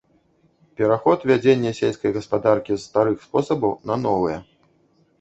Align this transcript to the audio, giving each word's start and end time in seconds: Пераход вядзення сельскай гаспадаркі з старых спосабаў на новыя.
Пераход 0.79 1.25
вядзення 1.33 1.75
сельскай 1.81 2.11
гаспадаркі 2.17 2.71
з 2.75 2.81
старых 2.89 3.17
спосабаў 3.29 3.81
на 3.91 4.03
новыя. 4.09 4.37